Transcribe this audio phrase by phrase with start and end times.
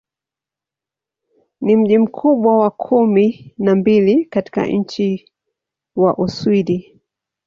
[1.61, 5.31] Ni mji mkubwa wa kumi na mbili katika nchi
[5.95, 6.99] wa Uswidi.